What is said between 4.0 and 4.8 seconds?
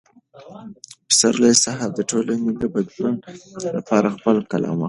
خپل قلم وکاراوه.